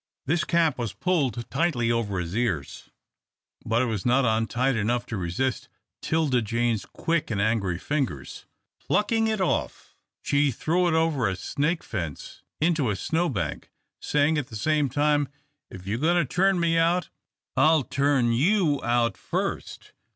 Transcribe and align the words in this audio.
This 0.25 0.43
cap 0.43 0.79
was 0.79 0.93
pulled 0.93 1.47
tightly 1.51 1.91
over 1.91 2.17
his 2.19 2.35
ears, 2.35 2.89
but 3.63 3.83
it 3.83 3.85
was 3.85 4.03
not 4.03 4.25
on 4.25 4.47
tight 4.47 4.75
enough 4.75 5.05
to 5.05 5.15
resist 5.15 5.69
'Tilda 6.01 6.41
Jane's 6.41 6.87
quick 6.87 7.29
and 7.29 7.39
angry 7.39 7.77
fingers. 7.77 8.47
Plucking 8.79 9.27
it 9.27 9.39
off, 9.39 9.93
she 10.23 10.49
threw 10.49 10.87
it 10.87 10.95
over 10.95 11.29
a 11.29 11.35
snake 11.35 11.83
fence 11.83 12.41
into 12.59 12.89
a 12.89 12.95
snow 12.95 13.29
bank, 13.29 13.69
saying 14.01 14.39
at 14.39 14.47
the 14.47 14.55
same 14.55 14.89
time, 14.89 15.27
"If 15.69 15.85
you're 15.85 15.99
goin' 15.99 16.15
to 16.15 16.25
turn 16.25 16.59
me 16.59 16.79
out, 16.79 17.11
I'll 17.55 17.83
turn 17.83 18.31
you 18.31 18.83
out 18.83 19.17
first." 19.19 19.93